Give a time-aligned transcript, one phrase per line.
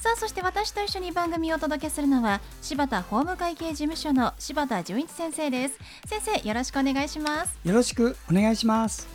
[0.00, 9.08] さあそして私と一緒に番組をお届けするのは柴田法務会計事務所の柴田純一先生です先生よろしくお願いしますよろしくお願いします。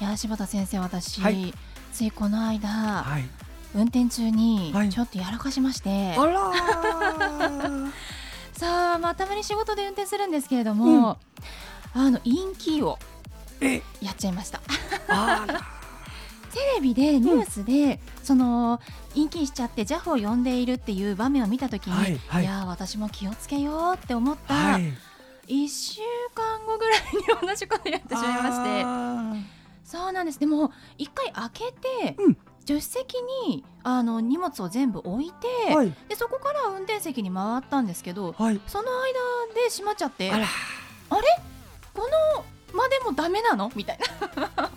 [0.00, 1.54] いや柴田先生私、はい
[1.92, 3.24] ついこの間、はい。
[3.74, 7.92] 運転中にはいちょっとやらかしまして、あらー。
[8.58, 11.18] さあまあたまに仕事で運転するんですけれども、
[11.94, 12.98] あのインキーを
[13.60, 14.60] え、やっちゃいました
[15.08, 15.81] あら。
[16.52, 18.80] テレビでニュースで、その
[19.14, 22.42] インキーしちゃって JAF を呼んでいるっていう場面を見たときに、はいはい。
[22.44, 24.82] いやー私も気をつけようって思った、はい。
[25.48, 26.00] 1週
[26.34, 28.82] 間後ぐらいに同じことやってしまいまして。
[28.84, 29.34] あ
[29.84, 30.38] そうなんです。
[30.38, 32.36] でも一回開けて、うん。
[32.60, 33.14] 助手席
[33.48, 35.92] にあの荷物を全部置いて、ーはい。
[36.08, 38.60] でそこから運転席に回ったんですけどはい。
[38.66, 40.46] その間で閉まっちゃってあら。
[41.94, 43.70] このまでもダメなの？
[43.76, 43.98] みたい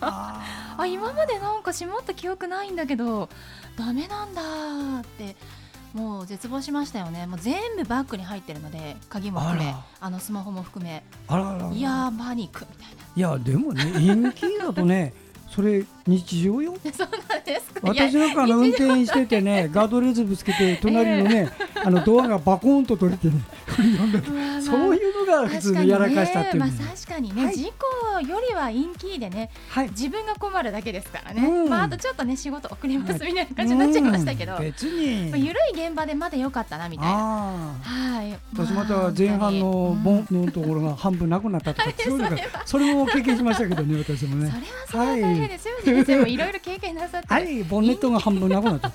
[0.01, 0.41] な
[0.77, 3.29] ああ今までなんか閉まった記憶ないんだけど
[3.77, 5.35] ダメなんだーって
[5.93, 7.25] もう絶望しましたよね。
[7.25, 11.03] もう全部バッグに入ってるので鍵も含めああのスマホも含め。
[11.73, 15.13] いやーパニックみたいいやでもね、 インキーだとね、
[15.55, 16.73] それ日常よ？
[16.83, 17.71] な そうなんです。
[17.81, 21.49] 私なんかあの運転しててね、 ガードレールぶつけて隣のね、
[21.81, 23.35] あのドアがバコーンと取れてね、
[24.35, 26.67] まあそういうのが普通のやらかしたっていうの。
[26.67, 27.55] まあ、確かにね、はい。
[27.55, 27.71] 事
[28.11, 29.89] 故よりはインキーでねはい。
[29.91, 31.69] 自分が困るだけですからね、うん。
[31.69, 34.61] まあ、あとちょっとね仕事遅れますみたいな感じになっちゃいましたけど、うん。
[34.61, 35.47] 別まあ、に。
[35.47, 37.13] 緩い現場でまだ良かったなみたいな。
[37.81, 44.49] はい、私また前半のボンのところが半分なくなったとか、そういうのがそれも経験しましたけどね、私もそれね。
[44.49, 48.89] はそれは大変ですよ、先生もいろいろ経験なさって、はい、ボンネットが半分なくなった。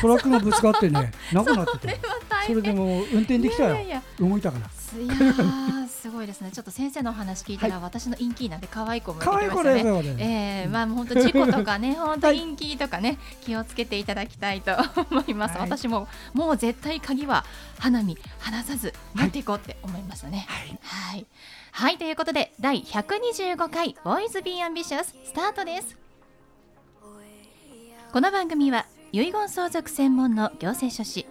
[0.00, 1.78] トラックがぶつかってね、 なくなってて。
[1.78, 3.76] それは大変それでも運転できたよ
[4.18, 4.68] 動いたから。
[4.84, 6.50] すいやー すごいですね。
[6.52, 9.82] ちょっと先生のお話聞いたら、私のインキーなんて可愛い子もい子きましたね。
[10.18, 12.38] えー、まあもう本当事故とかね本当 はい。
[12.38, 14.76] インキーとかね気をつけていただきたいと
[15.10, 15.70] 思います、はい。
[15.70, 17.44] 私ももう絶対鍵は
[17.78, 20.46] 花見離さず持っていこうって思いましたね。
[20.48, 20.78] はい。
[20.82, 21.26] はい。
[21.72, 25.96] はいということで第125回ボーイズビーアンビシャススタートです。
[28.12, 31.26] この番組は遺言相続専門の行政書士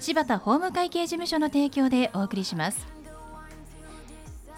[0.00, 2.86] 柴田法務会計事務所の提供でお送りします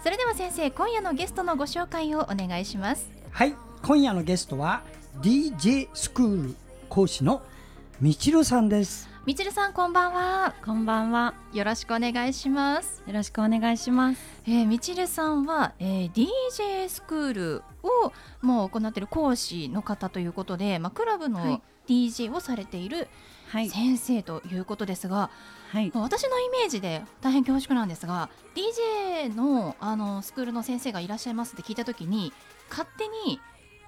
[0.03, 4.81] それでは先生今夜のゲストのご紹介をお願いしますはい、今夜のゲストは
[5.21, 6.55] DJ スクール
[6.89, 7.41] 講師の
[8.01, 9.09] みちるさんです。
[9.25, 11.33] みちるさんこんばんはこんばんは。
[11.53, 14.21] よろしくお願いします、よろしくお願いします。
[14.45, 18.11] えー、みちるさんは、えー DJ スクールを
[18.41, 23.07] もう行っている講師の方ということで、まあ、クラブはのい DJ をされているはい。
[23.69, 25.29] 先生ということですが、
[25.71, 25.91] はい。
[25.93, 32.33] まあ私のイメージで大変恐縮なんですが DJ のあのスクールの先生がいらっしゃいますって聞いた時に
[32.69, 33.39] 勝手に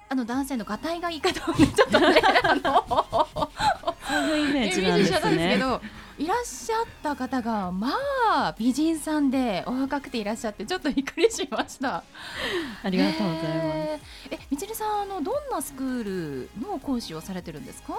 [0.08, 5.58] あの男性のがたいがいい方をねちょっとね あのイメージなんですけね。
[5.58, 5.80] ど
[6.18, 7.88] いらっしゃった方がま
[8.28, 12.04] あ美人さんでお若くていらっしゃってちょっとびっくりしました
[12.82, 13.46] ありがとうございます。
[13.46, 17.98] えーえみちるさんあのどんなスクールの講師をされてるんですか？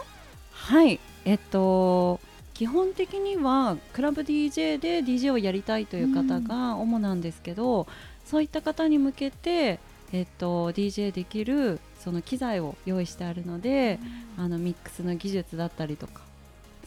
[0.63, 1.00] はい。
[1.25, 2.19] えっと。
[2.53, 7.88] 基本的にはクラブ DJ で DJ をやりたいという方が主なんですけど、
[8.25, 9.79] そういった方に向けて、
[10.12, 14.00] えっと、DJ できるその機材を用意してあるので、
[14.38, 16.21] あのミックスの技術だったりとか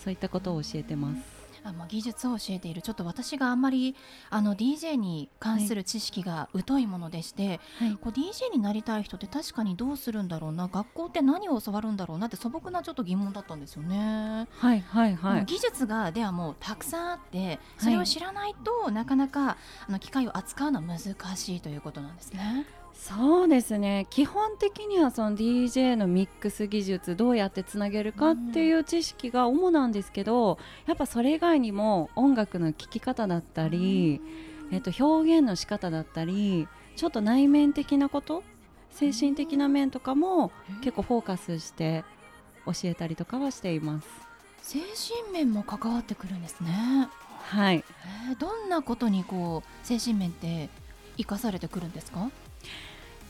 [0.03, 1.36] そういったことを教えてます。
[1.69, 3.97] あまあ、技術を教えているちょっと私があんまり
[4.31, 7.93] あの DJ に関する知識が疎いものでして、はい。
[8.01, 14.49] こう DJ になりたい人って確かにどうするんだろうな学校って何を教わるんだろうなって素朴なちょっと疑問だったんですよね。
[14.59, 15.45] はいはいはい。
[15.45, 19.57] 技術がではもうたくさんあってそれを知らないと、なかなか
[19.89, 22.67] あの機械を扱うのは難しいということなんですね。
[22.99, 34.21] そうですね基本的にはその DJ のミックス技術どうやってつなげるかっていう知識が主なんですけど、やっぱそれ以外にも音楽の聴き方だったり、
[34.73, 36.67] えっと、表現の仕方だったり
[36.97, 38.43] ちょっと内面的なこと
[38.91, 40.51] 精神的な面とかも
[40.81, 42.03] 結構フォーカスして
[42.65, 44.09] 教えたりとかはしています。
[44.63, 44.81] 精
[45.23, 47.09] 神面も関わってくるんですね。
[47.43, 47.85] はい
[48.29, 50.69] えーどんなことにこう精神面って
[51.17, 52.29] 生かされてくるんですか？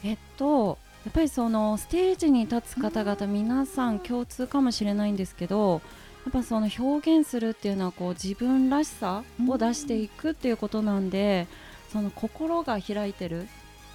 [0.04, 5.80] えっとやっぱりそのステージに立つ方々皆さん共通かもしれないんですけど
[6.28, 11.46] っぱその表現するっていうのはこう自分らしさを出していくっていうことなんで、
[11.92, 13.46] その心が開いてるっ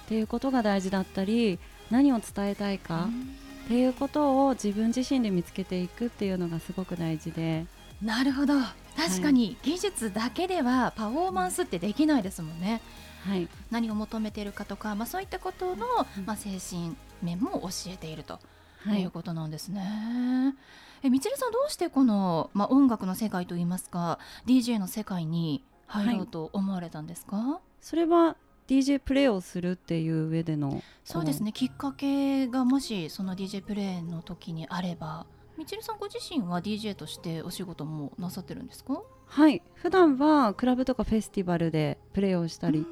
[0.08, 1.58] ていうことが大事だったり
[1.90, 3.08] 何を伝えたいか
[3.66, 7.66] っていうことを自分自身で見つけていくっていうのがすごく大事で。
[8.00, 8.54] なるほど。
[8.96, 12.80] 確かに技術だけではパフォーマンスってできないですもんね、はい、
[13.70, 15.86] 何を求めているかとか、まあ、そういったことの、
[16.26, 18.38] まあ、精神面も教えていると
[18.84, 19.02] はい。
[19.02, 20.54] いうことなんですね。
[21.04, 28.36] えみちるさんどうしてこの、まあ、音楽の世界といいますか DJ の世界に入ろうと思われたんですか、それは
[28.68, 31.52] DJ プレイをするっていう上でのそうですね。
[31.52, 35.26] きっかけがもしその DJ プレイの時にあれば
[35.58, 39.02] みちるさんご自身は DJ としてお仕事もなさってるんですか？
[39.26, 39.60] はい。
[39.74, 42.86] 普段はクラブとかフェスティバルでプレイをしたり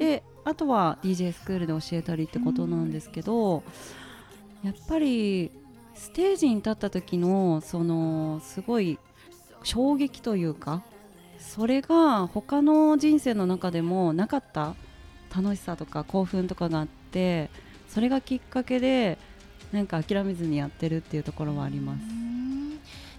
[0.00, 3.62] であとは DJ スクールで教えたりってことなんですけど
[4.64, 5.50] やっぱり
[5.94, 8.98] ステージに立った時のそのすごい
[9.62, 10.82] 衝撃というか
[11.38, 14.74] それが他の人生の中でもなかった
[15.34, 17.50] 楽しさとか興奮とかがあって
[17.86, 19.18] それがきっかけで
[19.70, 22.19] なんか諦めずにやってるっていうところはあります。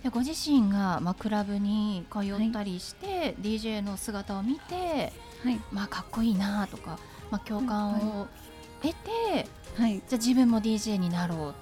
[0.04, 5.14] でご自身が、まあ、クラブに通ったりして、DJ の姿を見て、
[5.44, 6.98] はい、まあ、かっこいいなとか、
[7.30, 8.28] まあ、共感を
[8.82, 11.54] 得て、はい、じゃあ自分も DJ になろうっ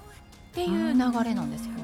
[0.54, 1.74] ていう流れなんですよ。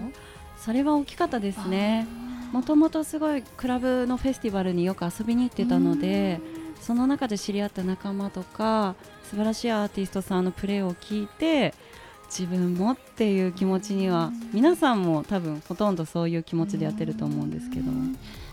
[0.56, 2.06] それは大きかったですね。
[2.52, 6.40] もともとすごいクラブのフェスティバルによく遊びに行ってたので
[6.80, 8.94] その中で知り合った仲間とか
[9.24, 11.74] 素晴らしいアーティストさんのプレーを聞いて
[12.28, 17.90] 自分もっていう気持ちには皆さんも多分ほとんどそういう気持ちでやってると思うんですけど。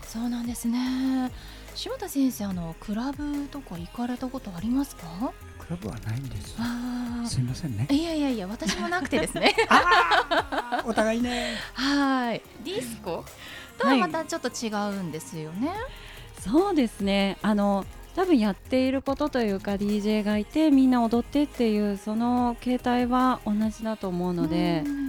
[0.06, 1.30] そうなんですね。
[1.74, 5.32] 柴田先生あのクラブとか行かれたことありますか？
[5.58, 7.88] クラブはないんですあすいませんね。
[7.90, 9.56] いやいやいや私もなくてですね。
[10.86, 11.54] お互いね。
[11.72, 12.42] はい。
[12.64, 13.24] ディスコ？
[13.76, 15.72] とはまたちょっと違うんですよね、
[16.40, 17.38] そうですね。
[17.42, 24.82] あの多分やっていることというか DJ がいてみんな踊ってっていうその形態は同じだと思うので。
[24.86, 25.04] うん。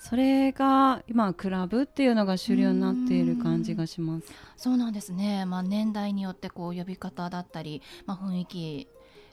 [0.00, 4.26] それが今クラブっていうのが主流になっている感じがします。
[4.56, 8.88] そうなんですね、まあ、年代によってこう呼び方だったり、まあ、雰囲気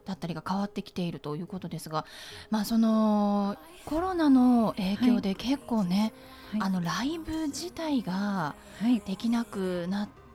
[0.05, 2.05] だったりが変わってきているということですが、
[2.49, 3.55] まあ、その
[3.85, 6.13] コロナの影響で結構ね、
[6.51, 6.61] はい。
[6.61, 10.26] あのライブ自体がはい、できなくなって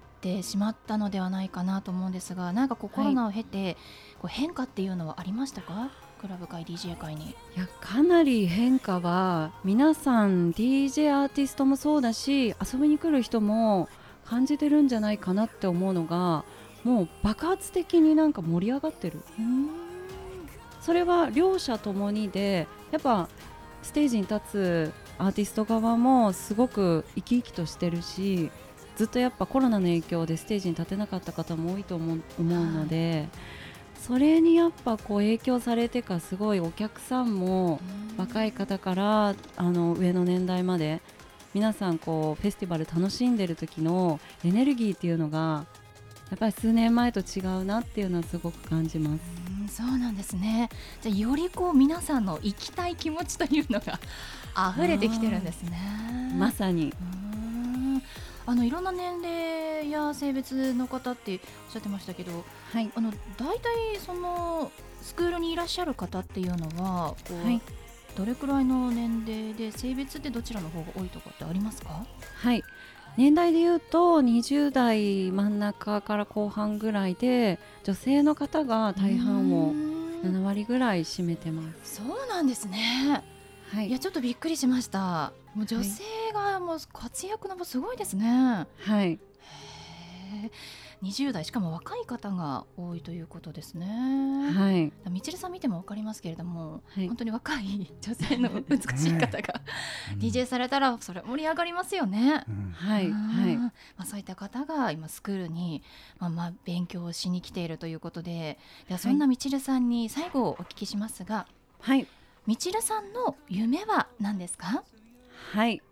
[0.43, 3.11] しまったのではないかなと思うんですがなんかこうコはい。
[3.11, 3.75] ロナを経て
[4.21, 5.91] こう変化っていうのはありましたか？
[6.21, 7.31] クラブ界 DJ 界に。
[7.31, 13.89] いやかなり変化は皆さん DJ アーティストもそうだし遊びに来る人も
[14.25, 16.45] 感じてるんじゃないかなって思うのが
[16.85, 19.21] もう爆発的になんか盛り上がってる。
[20.81, 23.29] それは両者ともにでやっぱ
[23.83, 28.51] ステージに立つアーティスト側もすごく生き生きとしてるし
[28.97, 33.29] ずっとやっぱコロナの影響でステージに立てなかった方も多いと思う思うので、
[34.01, 37.81] それにやっぱこう影響されてかすごいお客さんも
[38.17, 41.01] 若い方からあの上の年代まで
[41.55, 45.67] 皆さんこうフェスティバル楽しんでる時のエネルギーっていうのが
[46.31, 49.21] やっぱり数年前と違うなっていうのはすごく感じます。
[49.61, 50.69] うんそうなんですね。
[51.01, 54.01] じゃあよりこう皆さんの行きたい気持ちというのが
[54.75, 55.79] 溢れてきてるんですね。
[56.37, 56.93] まさに。
[57.17, 57.23] うん
[58.45, 62.91] あのいろんな年齢や性別の方っておっしゃってましたけどはい。
[62.95, 64.71] あの大体その
[65.01, 67.61] スクールにいらっしゃる方っていうのはこう、はい。
[68.17, 72.05] どれくらいの年齢で性別ってどちらの方が多いとかってありますか？
[72.35, 72.63] はい。
[73.17, 80.03] 年代で言うと20代真ん中から後半ぐらいで女性の方が大半をうん。
[80.23, 81.97] 7割ぐらい占めてます。
[81.97, 83.23] そうなんですね。
[83.73, 89.13] はいやちょっとびっくりしましたもう女性がもう活躍の場すごいですね、はい。
[89.13, 89.19] へ
[90.47, 90.51] え。
[91.03, 94.93] 20代しかも若い方が多いということですね、はい。
[95.11, 97.09] みちるさん見ても分かりますけれども、はい。
[97.09, 99.61] 本当に若い女性の美しい方が
[100.19, 102.45] DJ されたらそれ盛り上がりますよね。
[102.49, 103.07] うんはい。
[103.09, 103.57] うんはい。
[103.57, 105.83] まあ、そういった方が今スクールに、
[106.19, 111.47] まあ、まあ勉強をしに来ているということでではそんなみちるさんに最後お聞きしますが、
[111.81, 112.07] はい。
[112.47, 114.85] みちるさんの夢は何ですか？
[115.51, 115.83] はい、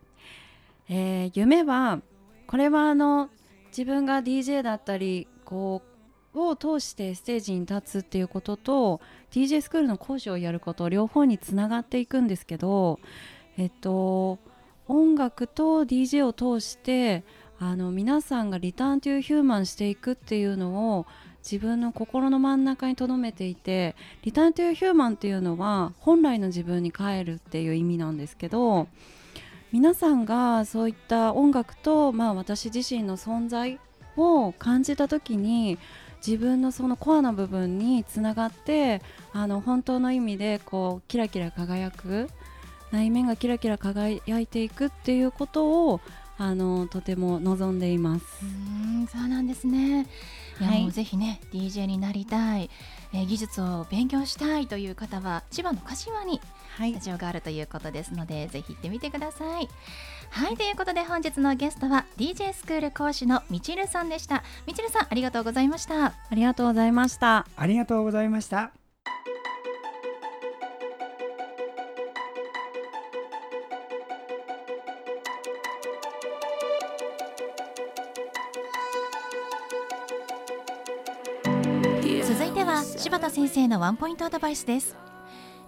[0.89, 2.01] えー夢は
[2.47, 3.31] これはあの
[3.69, 5.83] 自分が DJ だったりこ
[6.35, 9.01] うを通してステージに立つっていうことと
[9.33, 13.01] DJ スクールの講師をやること両方につながっていくんですけど
[13.59, 14.39] えっと
[14.89, 17.25] 音楽と DJ を通して
[17.59, 21.07] あの皆さんがリターンというヒューマンしていくっていうのを
[21.43, 28.89] 自分の心の真ん中に留めていてリターンというヒューマンっていうのは本来の自分に帰るっていう意味なんですけど
[29.73, 33.79] 皆さんがそういった音楽と、まあ、私自身の存在
[34.17, 35.79] を感じた時に
[36.27, 39.01] 自分のそのコアな部分につながって
[39.33, 42.29] あの本当の意味でこうキラキラ輝く
[42.91, 46.01] 内面がキラキラ輝いていくっていうことを
[46.37, 48.25] あのとても望んでいます。
[48.43, 50.07] うんそうなんですね。
[50.61, 52.71] いや、はいもうぜひね DJ になりたい、
[53.13, 56.41] えー技術を勉強したいという方は千葉の柏に
[56.77, 59.69] はいスタジオがあるということですので、ぜひ行ってみてください。
[60.31, 64.43] はいということで本日のゲストは DJ スクール講師のみちるさんでした。
[64.67, 66.07] みちるさんありがとうございました。
[66.07, 67.47] ありがとうございました。
[67.57, 68.73] ありがとうございました
[82.25, 85.10] 続いては柴田先生のワンポイントアドバイスです。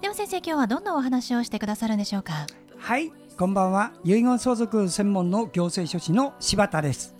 [0.02, 2.46] では先生今日はどんなお話をしてくださるんでしょうか？
[2.76, 3.92] はいこんばんは。
[4.02, 7.14] 遺言相続専門の行政書士の柴田です、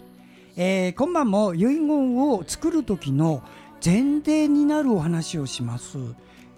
[0.56, 3.40] えー今晩も遺言を作る時の
[3.84, 5.96] 前提になるお話をします。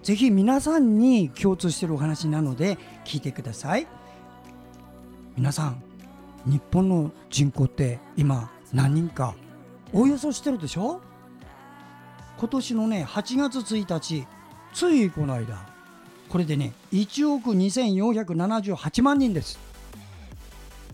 [0.01, 3.85] ぜひ皆さんに共通しているお話なので聞いてください。
[5.37, 5.83] 皆さん
[6.47, 9.35] 日本の人口って今何人か
[9.93, 11.01] おおよそしてるでしょ？
[12.39, 14.25] 今年のね8月1日
[14.73, 15.74] ついこの間
[16.29, 19.59] これでね1億2478万人です。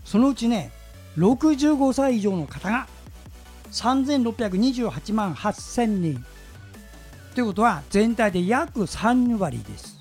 [0.04, 0.70] そのうちね
[1.16, 2.86] 65歳以上の方が
[3.70, 6.24] 3628万8000人。
[7.34, 10.00] ということは全体で約3割です。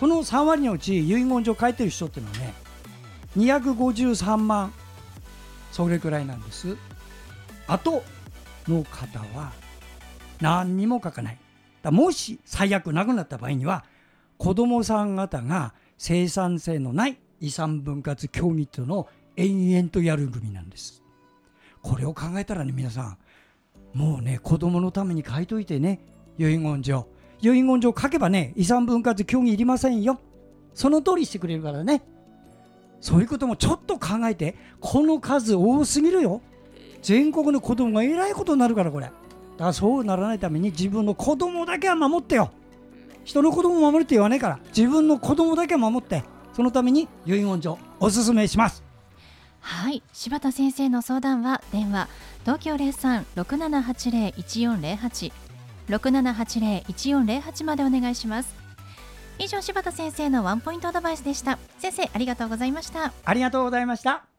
[0.00, 2.54] この3割のうち遺言状書いてる人っていうのはね
[3.36, 4.72] 253万。
[5.72, 6.76] それくらいなんです。
[7.66, 8.02] あと
[8.66, 9.52] の方は
[10.40, 11.38] 何にも書かない。
[11.82, 13.84] だもし最悪なくなった場合には
[14.36, 21.02] 子供さん方が生産性のない遺産分割協議というのを延々とやる組なんです。
[21.82, 23.18] これを考えたらね皆さん
[23.94, 26.00] もうね子供のために書いといてね
[26.38, 27.06] 遺言状。
[27.40, 30.20] 遺言状書けばね遺産分割協議いりませんよ。
[30.74, 32.02] その通りしてくれるからね。
[33.00, 36.40] そういうこともちょっと考えてこの数多すぎるよ。
[37.00, 39.10] 全国の子供がえらいことになるからこれ。
[39.58, 42.52] だからそうならないために自分の子供だけは守ってよ。
[43.24, 44.60] 人の子供を守るって言わないから。
[44.68, 46.22] 自分の子供だけは守って
[46.52, 48.84] そのために遺言状おすすめします。
[49.60, 50.04] はい。
[50.12, 52.08] 柴田先生の相談は電話
[52.44, 55.32] 東京0367801408
[55.88, 58.54] 6780-1408までお願いします。
[59.40, 61.58] 以上柴田先生のワンポイントアドバイスでした。
[61.78, 63.12] 先生ありがとうございました。
[63.24, 64.37] ありがとうございました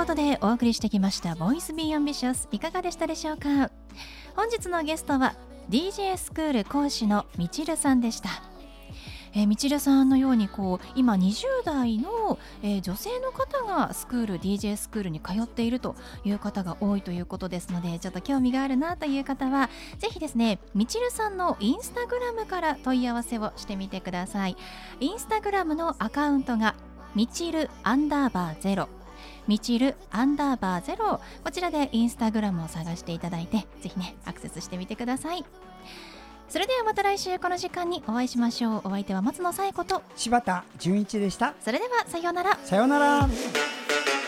[0.00, 3.70] ことでお送りしてきました「Boys be ambitious いかがでしたでしょうか？
[4.34, 5.34] 本日のゲストは
[5.68, 8.30] DJ スクール講師のみちるさんでした。
[9.34, 24.56] えー、みちるさんのようにこう今20代の、えー女性の方がスクール DJ スクールに通っているという方が多いということですのでちょっと興味があるなという方はぜひですねみちるさんのインスタグラムから問い合わせをしてみてください。
[25.00, 26.74] インスタグラムのアカウントが
[27.14, 28.88] みちるアンダーバーゼロ。
[29.50, 31.20] みちるアンダーバーゼロ。
[31.42, 35.44] こちらでインスタグラムを探していただいてぜひねアクセスしてみてください。
[36.48, 38.80] それではまた来週この時間にお会いしましょう。
[38.84, 41.54] お相手は松野紗友子と柴田純一でした。
[41.64, 42.58] それではさようなら。
[42.62, 43.28] さようなら「